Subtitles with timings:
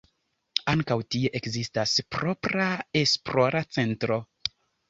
[0.71, 2.67] Ankaŭ tie ekzistas propra
[3.05, 4.21] esplora centro.